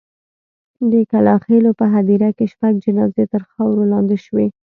د 0.91 0.93
کلا 1.11 1.35
خېلو 1.45 1.71
په 1.79 1.85
هدیره 1.93 2.29
کې 2.37 2.45
شپږ 2.53 2.73
جنازې 2.85 3.23
تر 3.33 3.41
خاورو 3.51 3.83
لاندې 3.93 4.17
شوې. 4.25 4.47